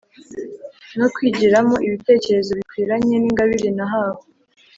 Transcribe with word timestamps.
no 0.97 1.07
kwigiramo 1.13 1.75
ibitekerezo 1.87 2.51
bikwiranye 2.59 3.15
n’ingabire 3.19 3.69
nahawe, 3.77 4.23